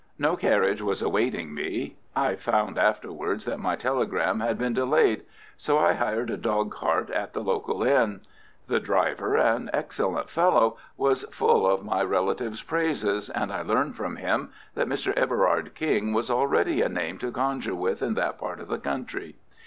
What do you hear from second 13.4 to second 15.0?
I learned from him that